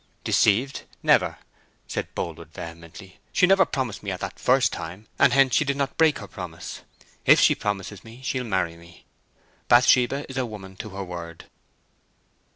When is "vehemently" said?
2.51-3.19